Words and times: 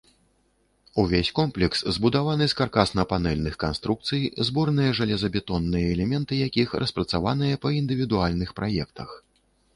Увесь 1.01 1.29
комплекс 1.39 1.83
збудаваны 1.97 2.47
з 2.53 2.57
каркасна-панэльных 2.61 3.59
канструкцый, 3.65 4.21
зборныя 4.49 4.97
жалезабетонныя 5.01 5.85
элементы 5.99 6.33
якіх 6.47 6.75
распрацаваныя 6.87 7.63
па 7.69 7.75
індывідуальных 7.81 8.49
праектах. 8.63 9.09